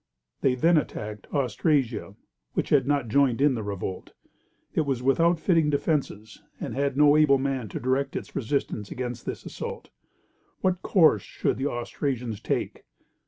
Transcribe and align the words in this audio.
They 0.41 0.55
then 0.55 0.77
attacked 0.79 1.31
Austrasia, 1.31 2.15
which 2.53 2.69
had 2.69 2.87
not 2.87 3.07
joined 3.07 3.39
in 3.39 3.53
the 3.53 3.61
revolt. 3.61 4.13
It 4.73 4.81
was 4.81 5.03
without 5.03 5.39
fitting 5.39 5.69
defences, 5.69 6.41
and 6.59 6.73
had 6.73 6.97
no 6.97 7.15
able 7.15 7.37
man 7.37 7.69
to 7.69 7.79
direct 7.79 8.15
its 8.15 8.35
resistance 8.35 8.89
against 8.89 9.27
this 9.27 9.45
assault. 9.45 9.89
What 10.61 10.81
course 10.81 11.21
should 11.21 11.57
the 11.57 11.67
Austrasians 11.67 12.39
take? 12.41 12.83